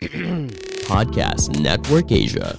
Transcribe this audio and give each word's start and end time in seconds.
Podcast 0.88 1.52
Network 1.60 2.08
Asia. 2.08 2.56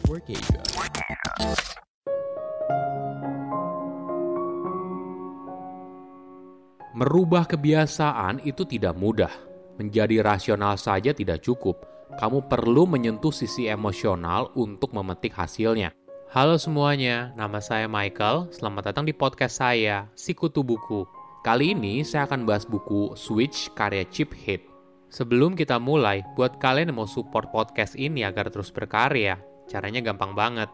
Merubah 6.93 7.49
kebiasaan 7.49 8.45
itu 8.45 8.61
tidak 8.69 8.93
mudah. 8.93 9.33
Menjadi 9.81 10.21
rasional 10.21 10.77
saja 10.77 11.17
tidak 11.17 11.41
cukup. 11.41 11.81
Kamu 12.21 12.45
perlu 12.45 12.85
menyentuh 12.85 13.33
sisi 13.33 13.65
emosional 13.65 14.53
untuk 14.53 14.93
memetik 14.93 15.33
hasilnya. 15.33 15.97
Halo 16.29 16.61
semuanya, 16.61 17.33
nama 17.33 17.57
saya 17.57 17.89
Michael. 17.89 18.53
Selamat 18.53 18.93
datang 18.93 19.09
di 19.09 19.17
podcast 19.17 19.57
saya, 19.57 20.05
Sikutu 20.13 20.61
Buku. 20.61 21.09
Kali 21.41 21.73
ini 21.73 22.05
saya 22.05 22.29
akan 22.29 22.45
bahas 22.45 22.69
buku 22.69 23.17
Switch 23.17 23.73
karya 23.73 24.05
Chip 24.13 24.29
Hit. 24.37 24.70
Sebelum 25.11 25.59
kita 25.59 25.75
mulai, 25.75 26.23
buat 26.39 26.55
kalian 26.55 26.95
yang 26.95 27.03
mau 27.03 27.09
support 27.09 27.51
podcast 27.51 27.99
ini 27.99 28.23
agar 28.23 28.47
terus 28.47 28.71
berkarya, 28.71 29.35
caranya 29.67 29.99
gampang 29.99 30.31
banget. 30.31 30.71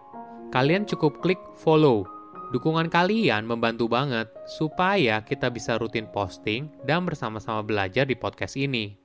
Kalian 0.54 0.86
cukup 0.86 1.20
klik 1.20 1.42
follow 1.58 2.06
Dukungan 2.48 2.88
kalian 2.88 3.44
membantu 3.44 3.92
banget 3.92 4.32
supaya 4.48 5.20
kita 5.20 5.52
bisa 5.52 5.76
rutin 5.76 6.08
posting 6.08 6.72
dan 6.88 7.04
bersama-sama 7.04 7.60
belajar 7.60 8.08
di 8.08 8.16
podcast 8.16 8.56
ini. 8.56 8.96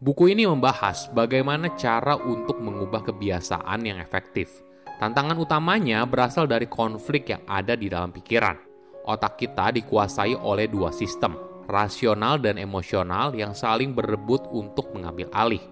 Buku 0.00 0.32
ini 0.32 0.48
membahas 0.48 1.12
bagaimana 1.12 1.76
cara 1.76 2.16
untuk 2.16 2.56
mengubah 2.56 3.04
kebiasaan 3.04 3.84
yang 3.84 4.00
efektif. 4.00 4.64
Tantangan 4.96 5.36
utamanya 5.36 6.08
berasal 6.08 6.48
dari 6.48 6.64
konflik 6.72 7.36
yang 7.36 7.44
ada 7.44 7.76
di 7.76 7.92
dalam 7.92 8.16
pikiran. 8.16 8.56
Otak 9.04 9.44
kita 9.44 9.76
dikuasai 9.76 10.32
oleh 10.32 10.64
dua 10.64 10.88
sistem, 10.88 11.36
rasional 11.66 12.38
dan 12.38 12.56
emosional 12.56 13.34
yang 13.34 13.52
saling 13.52 13.92
berebut 13.92 14.46
untuk 14.54 14.90
mengambil 14.94 15.26
alih. 15.34 15.62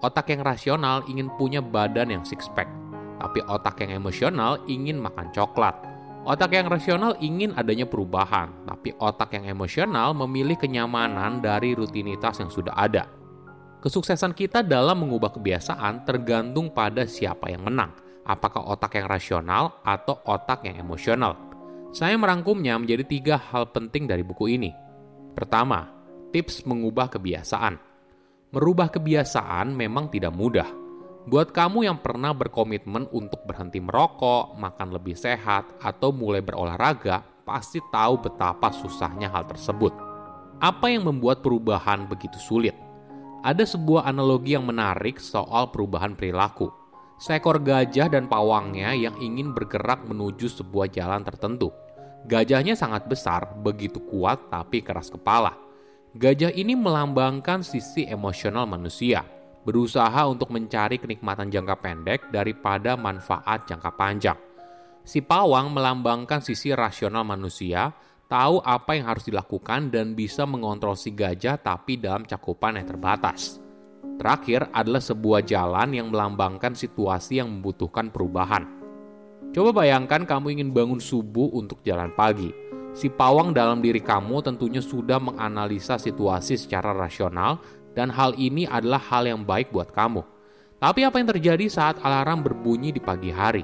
Otak 0.00 0.32
yang 0.32 0.40
rasional 0.40 1.04
ingin 1.08 1.28
punya 1.36 1.60
badan 1.60 2.08
yang 2.08 2.24
six 2.24 2.48
pack, 2.52 2.68
tapi 3.20 3.44
otak 3.44 3.84
yang 3.84 4.00
emosional 4.00 4.60
ingin 4.64 4.96
makan 4.96 5.28
coklat. 5.32 5.76
Otak 6.20 6.52
yang 6.52 6.68
rasional 6.68 7.16
ingin 7.20 7.56
adanya 7.56 7.88
perubahan, 7.88 8.52
tapi 8.68 8.92
otak 9.00 9.32
yang 9.36 9.48
emosional 9.48 10.12
memilih 10.12 10.56
kenyamanan 10.60 11.40
dari 11.40 11.72
rutinitas 11.72 12.40
yang 12.40 12.52
sudah 12.52 12.76
ada. 12.76 13.08
Kesuksesan 13.80 14.36
kita 14.36 14.60
dalam 14.60 15.00
mengubah 15.00 15.32
kebiasaan 15.32 16.04
tergantung 16.04 16.68
pada 16.68 17.08
siapa 17.08 17.48
yang 17.48 17.64
menang, 17.64 17.96
apakah 18.28 18.60
otak 18.68 19.00
yang 19.00 19.08
rasional 19.08 19.80
atau 19.80 20.20
otak 20.28 20.68
yang 20.68 20.76
emosional. 20.76 21.36
Saya 21.88 22.20
merangkumnya 22.20 22.76
menjadi 22.76 23.04
tiga 23.08 23.36
hal 23.40 23.72
penting 23.72 24.04
dari 24.04 24.20
buku 24.20 24.60
ini. 24.60 24.89
Pertama, 25.32 25.88
tips 26.34 26.66
mengubah 26.66 27.10
kebiasaan. 27.12 27.78
Merubah 28.50 28.90
kebiasaan 28.90 29.72
memang 29.72 30.10
tidak 30.10 30.34
mudah, 30.34 30.66
Buat 31.28 31.52
kamu 31.52 31.84
yang 31.84 32.00
pernah 32.00 32.32
berkomitmen 32.32 33.04
untuk 33.12 33.44
berhenti 33.44 33.76
merokok, 33.76 34.56
makan 34.56 34.88
lebih 34.88 35.12
sehat, 35.12 35.68
atau 35.84 36.16
mulai 36.16 36.40
berolahraga, 36.40 37.20
pasti 37.44 37.76
tahu 37.92 38.24
betapa 38.24 38.72
susahnya 38.72 39.28
hal 39.28 39.44
tersebut. 39.44 39.92
Apa 40.64 40.88
yang 40.88 41.04
membuat 41.04 41.44
perubahan 41.44 42.08
begitu 42.08 42.40
sulit? 42.40 42.72
Ada 43.44 43.68
sebuah 43.68 44.08
analogi 44.08 44.56
yang 44.56 44.64
menarik 44.64 45.20
soal 45.20 45.68
perubahan 45.68 46.16
perilaku. 46.16 46.72
Seekor 47.20 47.60
gajah 47.60 48.08
dan 48.08 48.24
pawangnya 48.24 48.96
yang 48.96 49.12
ingin 49.20 49.52
bergerak 49.52 50.00
menuju 50.08 50.48
sebuah 50.48 50.88
jalan 50.88 51.20
tertentu. 51.20 51.68
Gajahnya 52.28 52.76
sangat 52.76 53.08
besar, 53.08 53.56
begitu 53.60 54.00
kuat 54.04 54.52
tapi 54.52 54.84
keras 54.84 55.08
kepala. 55.08 55.56
Gajah 56.10 56.50
ini 56.50 56.74
melambangkan 56.74 57.62
sisi 57.62 58.02
emosional 58.04 58.66
manusia, 58.66 59.22
berusaha 59.62 60.26
untuk 60.26 60.50
mencari 60.50 60.98
kenikmatan 60.98 61.48
jangka 61.48 61.76
pendek 61.78 62.20
daripada 62.34 62.98
manfaat 62.98 63.64
jangka 63.70 63.90
panjang. 63.94 64.38
Si 65.06 65.22
pawang 65.24 65.72
melambangkan 65.72 66.42
sisi 66.44 66.74
rasional 66.74 67.24
manusia, 67.24 67.94
tahu 68.30 68.62
apa 68.62 68.94
yang 68.94 69.10
harus 69.10 69.26
dilakukan 69.26 69.90
dan 69.90 70.14
bisa 70.14 70.44
mengontrol 70.46 70.94
si 70.94 71.10
gajah 71.10 71.58
tapi 71.58 71.98
dalam 71.98 72.22
cakupan 72.22 72.78
yang 72.78 72.86
terbatas. 72.86 73.58
Terakhir 74.20 74.68
adalah 74.70 75.00
sebuah 75.00 75.40
jalan 75.48 75.96
yang 75.96 76.12
melambangkan 76.12 76.76
situasi 76.76 77.40
yang 77.40 77.48
membutuhkan 77.48 78.12
perubahan. 78.12 78.79
Coba 79.50 79.82
bayangkan 79.82 80.28
kamu 80.28 80.60
ingin 80.60 80.70
bangun 80.70 81.00
subuh 81.02 81.50
untuk 81.56 81.82
jalan 81.82 82.12
pagi. 82.14 82.52
Si 82.94 83.10
pawang 83.10 83.54
dalam 83.54 83.82
diri 83.82 83.98
kamu 83.98 84.42
tentunya 84.44 84.82
sudah 84.82 85.18
menganalisa 85.18 85.98
situasi 85.98 86.58
secara 86.58 86.90
rasional 86.90 87.62
dan 87.94 88.10
hal 88.10 88.34
ini 88.38 88.66
adalah 88.66 89.00
hal 89.00 89.26
yang 89.26 89.42
baik 89.42 89.74
buat 89.74 89.90
kamu. 89.90 90.22
Tapi 90.80 91.04
apa 91.04 91.20
yang 91.20 91.28
terjadi 91.28 91.66
saat 91.68 92.00
alarm 92.00 92.40
berbunyi 92.40 92.94
di 92.94 93.02
pagi 93.02 93.28
hari? 93.28 93.62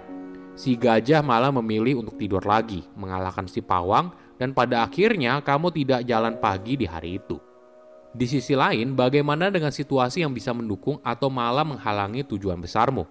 Si 0.57 0.77
gajah 0.77 1.21
malah 1.21 1.53
memilih 1.53 2.01
untuk 2.01 2.17
tidur 2.21 2.45
lagi, 2.45 2.85
mengalahkan 2.97 3.49
si 3.49 3.61
pawang, 3.61 4.13
dan 4.37 4.53
pada 4.53 4.85
akhirnya 4.85 5.41
kamu 5.41 5.73
tidak 5.73 6.01
jalan 6.05 6.37
pagi 6.37 6.77
di 6.77 6.85
hari 6.89 7.21
itu. 7.21 7.41
Di 8.17 8.25
sisi 8.25 8.57
lain, 8.57 8.97
bagaimana 8.97 9.53
dengan 9.53 9.69
situasi 9.69 10.25
yang 10.25 10.33
bisa 10.33 10.53
mendukung 10.57 10.97
atau 11.05 11.29
malah 11.29 11.65
menghalangi 11.65 12.25
tujuan 12.25 12.57
besarmu? 12.57 13.05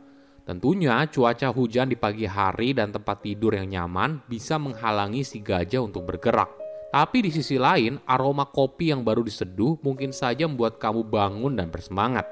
Tentunya 0.46 1.02
cuaca 1.10 1.50
hujan 1.50 1.90
di 1.90 1.98
pagi 1.98 2.30
hari 2.30 2.78
dan 2.78 2.94
tempat 2.94 3.26
tidur 3.26 3.58
yang 3.58 3.66
nyaman 3.66 4.22
bisa 4.30 4.62
menghalangi 4.62 5.26
si 5.26 5.42
gajah 5.42 5.82
untuk 5.82 6.06
bergerak. 6.06 6.46
Tapi 6.94 7.26
di 7.26 7.34
sisi 7.34 7.58
lain, 7.58 7.98
aroma 8.06 8.46
kopi 8.46 8.94
yang 8.94 9.02
baru 9.02 9.26
diseduh 9.26 9.82
mungkin 9.82 10.14
saja 10.14 10.46
membuat 10.46 10.78
kamu 10.78 11.02
bangun 11.10 11.58
dan 11.58 11.74
bersemangat. 11.74 12.30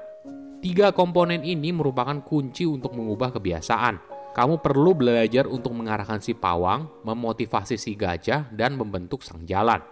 Tiga 0.62 0.94
komponen 0.94 1.42
ini 1.42 1.74
merupakan 1.74 2.22
kunci 2.22 2.62
untuk 2.64 2.94
mengubah 2.94 3.34
kebiasaan. 3.34 3.98
Kamu 4.30 4.62
perlu 4.62 4.94
belajar 4.94 5.50
untuk 5.50 5.74
mengarahkan 5.74 6.22
si 6.22 6.38
pawang, 6.38 6.86
memotivasi 7.02 7.74
si 7.74 7.98
gajah, 7.98 8.46
dan 8.54 8.78
membentuk 8.78 9.26
sang 9.26 9.42
jalan. 9.42 9.82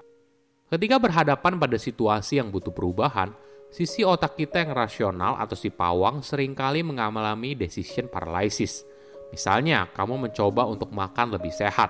Ketika 0.71 0.97
berhadapan 0.97 1.59
pada 1.59 1.77
situasi 1.77 2.41
yang 2.41 2.49
butuh 2.49 2.72
perubahan, 2.72 3.34
sisi 3.72 4.05
otak 4.05 4.37
kita 4.37 4.60
yang 4.60 4.77
rasional 4.77 5.41
atau 5.41 5.56
si 5.56 5.72
pawang 5.72 6.21
sering 6.21 6.53
kali 6.53 6.84
mengalami 6.84 7.56
decision 7.56 8.06
paralysis. 8.06 8.84
Misalnya, 9.33 9.88
kamu 9.97 10.28
mencoba 10.28 10.69
untuk 10.69 10.93
makan 10.93 11.41
lebih 11.41 11.49
sehat, 11.49 11.88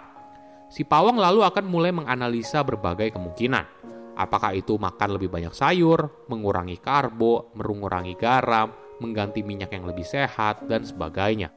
si 0.71 0.87
pawang 0.87 1.19
lalu 1.19 1.43
akan 1.43 1.67
mulai 1.67 1.91
menganalisa 1.91 2.63
berbagai 2.63 3.11
kemungkinan. 3.11 3.67
Apakah 4.15 4.55
itu 4.55 4.79
makan 4.79 5.19
lebih 5.19 5.27
banyak 5.27 5.51
sayur, 5.51 6.31
mengurangi 6.31 6.79
karbo, 6.79 7.51
mengurangi 7.59 8.15
garam, 8.15 8.71
mengganti 9.03 9.43
minyak 9.43 9.75
yang 9.75 9.83
lebih 9.83 10.07
sehat, 10.07 10.63
dan 10.71 10.87
sebagainya. 10.87 11.51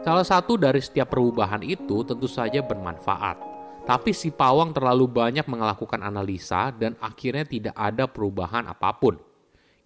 Salah 0.00 0.24
satu 0.24 0.56
dari 0.56 0.80
setiap 0.80 1.12
perubahan 1.12 1.60
itu 1.60 2.00
tentu 2.06 2.24
saja 2.24 2.64
bermanfaat. 2.64 3.36
Tapi 3.84 4.10
si 4.16 4.32
pawang 4.32 4.72
terlalu 4.72 5.04
banyak 5.06 5.44
melakukan 5.46 6.00
analisa 6.00 6.72
dan 6.72 6.96
akhirnya 6.98 7.44
tidak 7.44 7.76
ada 7.76 8.08
perubahan 8.08 8.66
apa 8.66 8.90
pun. 8.96 9.35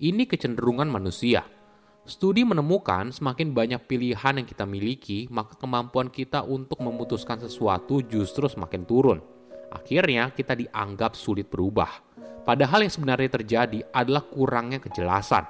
Ini 0.00 0.24
kecenderungan 0.24 0.88
manusia 0.88 1.44
Studi 2.08 2.42
menemukan 2.42 3.12
semakin 3.12 3.52
banyak 3.52 3.84
pilihan 3.84 4.40
yang 4.40 4.48
kita 4.48 4.64
miliki, 4.64 5.28
maka 5.28 5.54
kemampuan 5.60 6.08
kita 6.08 6.40
untuk 6.42 6.80
memutuskan 6.80 7.36
sesuatu 7.38 8.00
justru 8.02 8.48
semakin 8.48 8.82
turun. 8.88 9.18
Akhirnya, 9.70 10.32
kita 10.32 10.56
dianggap 10.56 11.14
sulit 11.14 11.46
berubah. 11.52 12.02
Padahal 12.42 12.82
yang 12.82 12.90
sebenarnya 12.90 13.30
terjadi 13.30 13.78
adalah 13.92 14.24
kurangnya 14.26 14.80
kejelasan. 14.80 15.44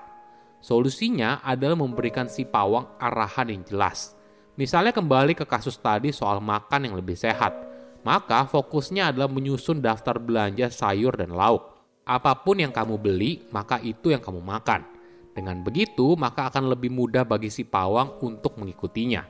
Solusinya 0.60 1.40
adalah 1.40 1.78
memberikan 1.78 2.26
si 2.26 2.42
pawang 2.44 2.98
arahan 3.00 3.54
yang 3.54 3.62
jelas. 3.64 4.18
Misalnya 4.58 4.92
kembali 4.92 5.32
ke 5.38 5.46
kasus 5.46 5.78
tadi 5.78 6.12
soal 6.12 6.42
makan 6.42 6.90
yang 6.90 6.94
lebih 6.98 7.14
sehat. 7.14 7.54
Maka 8.02 8.44
fokusnya 8.50 9.14
adalah 9.14 9.30
menyusun 9.30 9.80
daftar 9.80 10.18
belanja 10.18 10.68
sayur 10.68 11.14
dan 11.14 11.32
lauk. 11.32 11.69
Apa 12.10 12.34
pun 12.42 12.58
yang 12.58 12.74
kamu 12.74 12.98
beli, 12.98 13.46
maka 13.54 13.78
itu 13.78 14.10
yang 14.10 14.18
kamu 14.18 14.42
makan 14.42 14.82
dengan 15.30 15.62
begitu, 15.62 16.18
maka 16.18 16.50
akan 16.50 16.74
lebih 16.74 16.90
mudah 16.90 17.22
bagi 17.22 17.54
si 17.54 17.62
pawang 17.62 18.18
untuk 18.26 18.58
mengikutinya. 18.58 19.22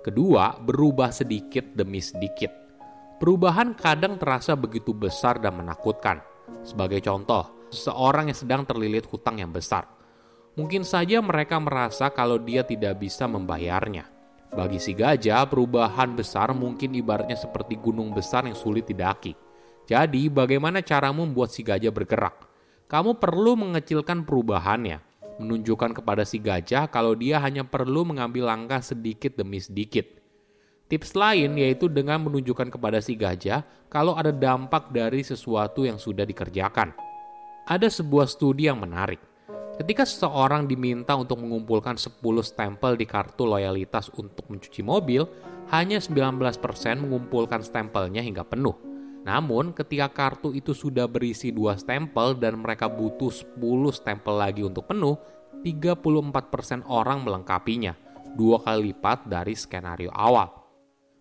Kedua, 0.00 0.56
berubah 0.56 1.12
sedikit 1.12 1.76
demi 1.76 2.00
sedikit. 2.00 2.48
Perubahan 3.20 3.76
kadang 3.76 4.16
terasa 4.16 4.56
begitu 4.56 4.96
besar 4.96 5.36
dan 5.36 5.60
menakutkan. 5.60 6.24
Sebagai 6.64 7.04
contoh, 7.04 7.68
seorang 7.68 8.32
yang 8.32 8.38
sedang 8.40 8.64
terlilit 8.64 9.04
hutang 9.04 9.36
yang 9.36 9.52
besar. 9.52 9.99
Mungkin 10.58 10.82
saja 10.82 11.22
mereka 11.22 11.58
merasa 11.62 12.10
kalau 12.10 12.38
dia 12.38 12.66
tidak 12.66 12.98
bisa 12.98 13.26
membayarnya 13.30 14.10
bagi 14.50 14.82
si 14.82 14.98
gajah, 14.98 15.46
perubahan 15.46 16.18
besar 16.18 16.50
mungkin 16.50 16.90
ibaratnya 16.90 17.38
seperti 17.38 17.78
gunung 17.78 18.10
besar 18.10 18.50
yang 18.50 18.58
sulit 18.58 18.82
didaki. 18.82 19.38
Jadi, 19.86 20.26
bagaimana 20.26 20.82
caramu 20.82 21.22
membuat 21.22 21.54
si 21.54 21.62
gajah 21.62 21.94
bergerak? 21.94 22.50
Kamu 22.90 23.22
perlu 23.22 23.54
mengecilkan 23.54 24.26
perubahannya, 24.26 24.98
menunjukkan 25.38 26.02
kepada 26.02 26.26
si 26.26 26.42
gajah 26.42 26.90
kalau 26.90 27.14
dia 27.14 27.38
hanya 27.38 27.62
perlu 27.62 28.02
mengambil 28.02 28.50
langkah 28.50 28.82
sedikit 28.82 29.38
demi 29.38 29.62
sedikit. 29.62 30.18
Tips 30.90 31.14
lain 31.14 31.54
yaitu 31.54 31.86
dengan 31.86 32.18
menunjukkan 32.26 32.74
kepada 32.74 32.98
si 32.98 33.14
gajah 33.14 33.62
kalau 33.86 34.18
ada 34.18 34.34
dampak 34.34 34.90
dari 34.90 35.22
sesuatu 35.22 35.86
yang 35.86 36.02
sudah 36.02 36.26
dikerjakan. 36.26 36.90
Ada 37.70 37.86
sebuah 37.86 38.26
studi 38.26 38.66
yang 38.66 38.82
menarik. 38.82 39.29
Ketika 39.80 40.04
seseorang 40.04 40.68
diminta 40.68 41.16
untuk 41.16 41.40
mengumpulkan 41.40 41.96
10 41.96 42.20
stempel 42.44 43.00
di 43.00 43.08
kartu 43.08 43.48
loyalitas 43.48 44.12
untuk 44.12 44.44
mencuci 44.52 44.84
mobil, 44.84 45.24
hanya 45.72 45.96
19% 45.96 46.36
mengumpulkan 47.00 47.64
stempelnya 47.64 48.20
hingga 48.20 48.44
penuh. 48.44 48.76
Namun, 49.24 49.72
ketika 49.72 50.12
kartu 50.12 50.52
itu 50.52 50.76
sudah 50.76 51.08
berisi 51.08 51.48
dua 51.48 51.80
stempel 51.80 52.36
dan 52.36 52.60
mereka 52.60 52.92
butuh 52.92 53.32
10 53.32 53.56
stempel 53.96 54.36
lagi 54.36 54.60
untuk 54.60 54.84
penuh, 54.84 55.16
34% 55.64 56.84
orang 56.84 57.24
melengkapinya, 57.24 57.96
dua 58.36 58.60
kali 58.60 58.92
lipat 58.92 59.32
dari 59.32 59.56
skenario 59.56 60.12
awal. 60.12 60.59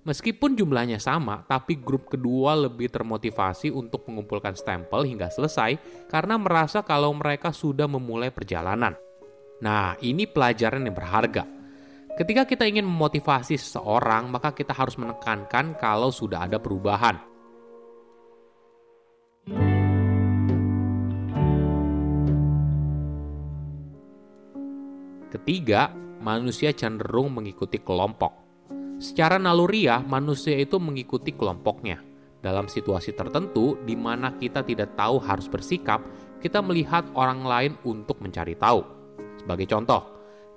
Meskipun 0.09 0.57
jumlahnya 0.57 0.97
sama, 0.97 1.45
tapi 1.45 1.77
grup 1.77 2.09
kedua 2.09 2.57
lebih 2.57 2.89
termotivasi 2.89 3.69
untuk 3.69 4.09
mengumpulkan 4.09 4.57
stempel 4.57 5.05
hingga 5.05 5.29
selesai 5.29 5.77
karena 6.09 6.33
merasa 6.33 6.81
kalau 6.81 7.13
mereka 7.13 7.53
sudah 7.53 7.85
memulai 7.85 8.33
perjalanan. 8.33 8.97
Nah, 9.61 9.93
ini 10.01 10.25
pelajaran 10.25 10.81
yang 10.81 10.97
berharga. 10.97 11.45
Ketika 12.17 12.49
kita 12.49 12.65
ingin 12.65 12.89
memotivasi 12.89 13.53
seseorang, 13.53 14.33
maka 14.33 14.49
kita 14.49 14.73
harus 14.73 14.97
menekankan 14.97 15.77
kalau 15.77 16.09
sudah 16.09 16.49
ada 16.49 16.57
perubahan. 16.57 17.21
Ketiga, 25.29 25.93
manusia 26.17 26.73
cenderung 26.73 27.29
mengikuti 27.29 27.77
kelompok. 27.77 28.48
Secara 28.99 29.39
naluriah, 29.39 30.03
manusia 30.03 30.59
itu 30.59 30.75
mengikuti 30.75 31.31
kelompoknya. 31.31 32.03
Dalam 32.43 32.67
situasi 32.67 33.15
tertentu 33.15 33.79
di 33.87 33.95
mana 33.95 34.35
kita 34.35 34.59
tidak 34.59 34.99
tahu 34.99 35.23
harus 35.23 35.47
bersikap, 35.47 36.03
kita 36.43 36.59
melihat 36.59 37.07
orang 37.15 37.47
lain 37.47 37.71
untuk 37.87 38.19
mencari 38.19 38.59
tahu. 38.59 38.83
Sebagai 39.39 39.71
contoh, 39.71 40.03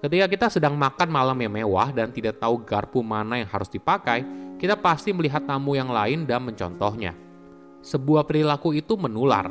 ketika 0.02 0.26
kita 0.26 0.46
sedang 0.58 0.74
makan 0.74 1.06
malam 1.06 1.38
yang 1.38 1.54
mewah 1.54 1.94
dan 1.94 2.10
tidak 2.10 2.42
tahu 2.42 2.66
garpu 2.66 2.98
mana 2.98 3.38
yang 3.38 3.46
harus 3.46 3.70
dipakai, 3.70 4.26
kita 4.58 4.74
pasti 4.74 5.14
melihat 5.14 5.46
tamu 5.46 5.78
yang 5.78 5.94
lain 5.94 6.26
dan 6.26 6.42
mencontohnya. 6.42 7.14
Sebuah 7.78 8.26
perilaku 8.26 8.74
itu 8.74 8.98
menular. 8.98 9.46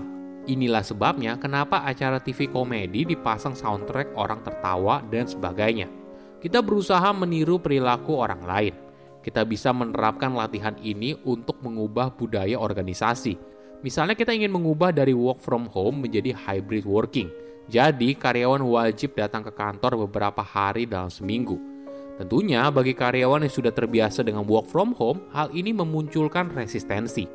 Inilah 0.52 0.84
sebabnya 0.84 1.40
kenapa 1.40 1.88
acara 1.88 2.20
TV 2.20 2.52
komedi 2.52 3.08
dipasang 3.08 3.56
soundtrack 3.56 4.20
orang 4.20 4.44
tertawa 4.44 5.00
dan 5.08 5.32
sebagainya 5.32 6.01
kita 6.42 6.60
berusaha 6.66 7.14
meniru 7.14 7.62
perilaku 7.62 8.18
orang 8.18 8.42
lain. 8.42 8.74
Kita 9.22 9.46
bisa 9.46 9.70
menerapkan 9.70 10.34
latihan 10.34 10.74
ini 10.82 11.14
untuk 11.22 11.62
mengubah 11.62 12.18
budaya 12.18 12.58
organisasi. 12.58 13.38
Misalnya 13.86 14.18
kita 14.18 14.34
ingin 14.34 14.50
mengubah 14.50 14.90
dari 14.90 15.14
work 15.14 15.38
from 15.46 15.70
home 15.70 16.02
menjadi 16.02 16.34
hybrid 16.34 16.90
working. 16.90 17.30
Jadi 17.70 18.18
karyawan 18.18 18.66
wajib 18.66 19.14
datang 19.14 19.46
ke 19.46 19.54
kantor 19.54 20.10
beberapa 20.10 20.42
hari 20.42 20.90
dalam 20.90 21.14
seminggu. 21.14 21.62
Tentunya 22.18 22.66
bagi 22.74 22.98
karyawan 22.98 23.46
yang 23.46 23.54
sudah 23.54 23.74
terbiasa 23.74 24.26
dengan 24.26 24.46
work 24.46 24.66
from 24.70 24.98
home, 24.98 25.22
hal 25.34 25.54
ini 25.54 25.74
memunculkan 25.74 26.50
resistensi. 26.54 27.26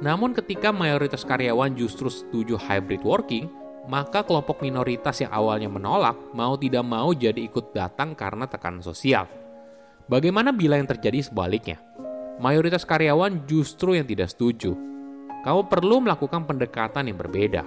Namun 0.00 0.36
ketika 0.36 0.72
mayoritas 0.72 1.24
karyawan 1.24 1.72
justru 1.76 2.12
setuju 2.12 2.60
hybrid 2.60 3.00
working, 3.00 3.48
maka 3.86 4.26
kelompok 4.26 4.62
minoritas 4.62 5.22
yang 5.22 5.30
awalnya 5.30 5.70
menolak 5.70 6.18
mau 6.34 6.58
tidak 6.58 6.82
mau 6.82 7.14
jadi 7.14 7.38
ikut 7.38 7.70
datang 7.70 8.18
karena 8.18 8.50
tekanan 8.50 8.82
sosial. 8.82 9.30
Bagaimana 10.06 10.54
bila 10.54 10.78
yang 10.78 10.86
terjadi 10.86 11.22
sebaliknya? 11.22 11.78
Mayoritas 12.38 12.84
karyawan 12.84 13.46
justru 13.48 13.96
yang 13.96 14.06
tidak 14.06 14.30
setuju. 14.30 14.74
Kamu 15.42 15.70
perlu 15.70 16.02
melakukan 16.02 16.44
pendekatan 16.44 17.06
yang 17.06 17.18
berbeda. 17.18 17.62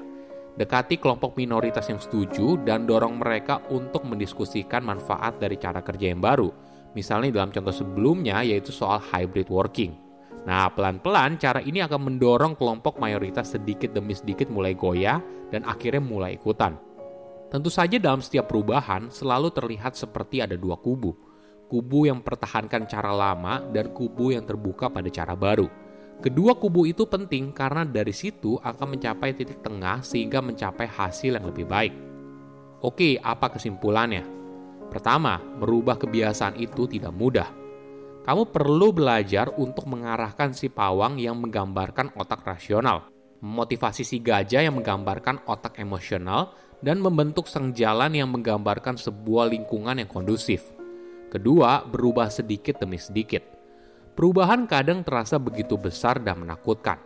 Dekati 0.60 1.00
kelompok 1.00 1.40
minoritas 1.40 1.88
yang 1.88 2.04
setuju 2.04 2.60
dan 2.68 2.84
dorong 2.84 3.16
mereka 3.16 3.64
untuk 3.72 4.04
mendiskusikan 4.04 4.84
manfaat 4.84 5.40
dari 5.40 5.56
cara 5.56 5.80
kerja 5.80 6.12
yang 6.12 6.20
baru. 6.20 6.52
Misalnya 6.92 7.40
dalam 7.40 7.56
contoh 7.56 7.72
sebelumnya 7.72 8.44
yaitu 8.44 8.76
soal 8.76 9.00
hybrid 9.00 9.48
working. 9.48 10.09
Nah, 10.48 10.72
pelan-pelan 10.72 11.36
cara 11.36 11.60
ini 11.60 11.84
akan 11.84 12.14
mendorong 12.14 12.56
kelompok 12.56 12.96
mayoritas 12.96 13.52
sedikit 13.52 13.92
demi 13.92 14.16
sedikit 14.16 14.48
mulai 14.48 14.72
goyah 14.72 15.20
dan 15.52 15.68
akhirnya 15.68 16.00
mulai 16.00 16.40
ikutan. 16.40 16.80
Tentu 17.50 17.68
saja 17.68 17.98
dalam 17.98 18.22
setiap 18.22 18.48
perubahan 18.48 19.10
selalu 19.10 19.50
terlihat 19.52 19.98
seperti 19.98 20.40
ada 20.40 20.56
dua 20.56 20.78
kubu. 20.78 21.18
Kubu 21.70 22.06
yang 22.08 22.22
mempertahankan 22.22 22.86
cara 22.86 23.12
lama 23.14 23.62
dan 23.74 23.92
kubu 23.92 24.34
yang 24.34 24.46
terbuka 24.46 24.90
pada 24.90 25.10
cara 25.10 25.34
baru. 25.34 25.66
Kedua 26.20 26.58
kubu 26.58 26.86
itu 26.86 27.08
penting 27.08 27.56
karena 27.56 27.88
dari 27.88 28.12
situ 28.14 28.60
akan 28.60 28.98
mencapai 28.98 29.34
titik 29.34 29.64
tengah 29.64 30.04
sehingga 30.04 30.44
mencapai 30.44 30.86
hasil 30.86 31.40
yang 31.40 31.46
lebih 31.48 31.66
baik. 31.66 31.94
Oke, 32.80 33.20
apa 33.20 33.52
kesimpulannya? 33.54 34.24
Pertama, 34.90 35.38
merubah 35.62 35.96
kebiasaan 35.96 36.58
itu 36.58 36.90
tidak 36.90 37.14
mudah 37.14 37.59
kamu 38.30 38.54
perlu 38.54 38.94
belajar 38.94 39.50
untuk 39.58 39.90
mengarahkan 39.90 40.54
si 40.54 40.70
pawang 40.70 41.18
yang 41.18 41.42
menggambarkan 41.42 42.14
otak 42.14 42.46
rasional, 42.46 43.10
memotivasi 43.42 44.06
si 44.06 44.22
gajah 44.22 44.70
yang 44.70 44.78
menggambarkan 44.78 45.42
otak 45.50 45.82
emosional, 45.82 46.54
dan 46.78 47.02
membentuk 47.02 47.50
sang 47.50 47.74
jalan 47.74 48.14
yang 48.14 48.30
menggambarkan 48.30 49.02
sebuah 49.02 49.50
lingkungan 49.50 49.98
yang 49.98 50.06
kondusif. 50.06 50.62
Kedua, 51.34 51.82
berubah 51.82 52.30
sedikit 52.30 52.78
demi 52.78 53.02
sedikit. 53.02 53.42
Perubahan 54.14 54.70
kadang 54.70 55.02
terasa 55.02 55.42
begitu 55.42 55.74
besar 55.82 56.22
dan 56.22 56.46
menakutkan. 56.46 57.02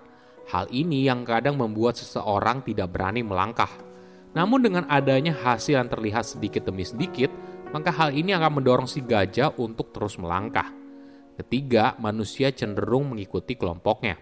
Hal 0.52 0.68
ini 0.76 1.08
yang 1.08 1.24
kadang 1.24 1.56
membuat 1.56 1.96
seseorang 1.96 2.68
tidak 2.68 2.92
berani 2.92 3.24
melangkah. 3.24 3.72
Namun 4.36 4.60
dengan 4.60 4.84
adanya 4.92 5.32
hasil 5.32 5.80
yang 5.80 5.88
terlihat 5.88 6.28
sedikit 6.28 6.68
demi 6.68 6.84
sedikit, 6.84 7.32
maka 7.72 7.96
hal 7.96 8.12
ini 8.12 8.36
akan 8.36 8.60
mendorong 8.60 8.92
si 8.92 9.00
gajah 9.00 9.56
untuk 9.56 9.96
terus 9.96 10.20
melangkah. 10.20 10.83
Ketiga, 11.34 11.98
manusia 11.98 12.54
cenderung 12.54 13.14
mengikuti 13.14 13.58
kelompoknya. 13.58 14.18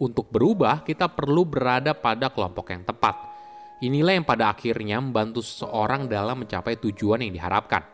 Untuk 0.00 0.32
berubah, 0.32 0.80
kita 0.80 1.12
perlu 1.12 1.44
berada 1.44 1.92
pada 1.92 2.32
kelompok 2.32 2.72
yang 2.72 2.84
tepat. 2.88 3.16
Inilah 3.84 4.16
yang 4.16 4.24
pada 4.28 4.52
akhirnya 4.52 5.00
membantu 5.00 5.44
seseorang 5.44 6.08
dalam 6.08 6.44
mencapai 6.44 6.80
tujuan 6.80 7.24
yang 7.24 7.32
diharapkan. 7.36 7.84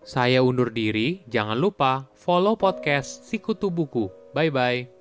Saya 0.00 0.40
undur 0.40 0.72
diri, 0.72 1.24
jangan 1.28 1.60
lupa 1.60 2.08
follow 2.16 2.56
podcast 2.56 3.28
Sikutu 3.28 3.68
Buku. 3.68 4.08
Bye-bye. 4.32 4.99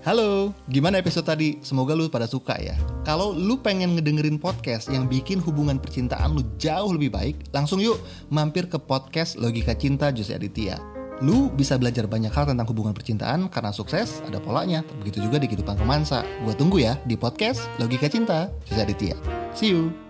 Halo, 0.00 0.56
gimana 0.72 0.96
episode 0.96 1.28
tadi? 1.28 1.60
Semoga 1.60 1.92
lu 1.92 2.08
pada 2.08 2.24
suka 2.24 2.56
ya. 2.56 2.72
Kalau 3.04 3.36
lu 3.36 3.60
pengen 3.60 4.00
ngedengerin 4.00 4.40
podcast 4.40 4.88
yang 4.88 5.04
bikin 5.04 5.44
hubungan 5.44 5.76
percintaan 5.76 6.32
lu 6.32 6.40
jauh 6.56 6.88
lebih 6.96 7.12
baik, 7.12 7.52
langsung 7.52 7.84
yuk 7.84 8.00
mampir 8.32 8.64
ke 8.64 8.80
podcast 8.80 9.36
Logika 9.36 9.76
Cinta 9.76 10.08
Jose 10.08 10.32
Aditya. 10.32 10.80
Lu 11.20 11.52
bisa 11.52 11.76
belajar 11.76 12.08
banyak 12.08 12.32
hal 12.32 12.48
tentang 12.48 12.64
hubungan 12.72 12.96
percintaan 12.96 13.52
karena 13.52 13.76
sukses 13.76 14.24
ada 14.24 14.40
polanya. 14.40 14.80
Begitu 15.04 15.20
juga 15.20 15.36
di 15.36 15.52
kehidupan 15.52 15.76
romansa. 15.76 16.24
Gua 16.48 16.56
tunggu 16.56 16.80
ya 16.80 16.96
di 17.04 17.20
podcast 17.20 17.68
Logika 17.76 18.08
Cinta 18.08 18.48
Jose 18.64 18.80
Aditya. 18.80 19.20
See 19.52 19.68
you. 19.68 20.09